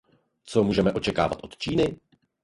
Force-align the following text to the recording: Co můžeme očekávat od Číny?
Co 0.43 0.63
můžeme 0.63 0.93
očekávat 0.93 1.39
od 1.43 1.57
Číny? 1.57 1.97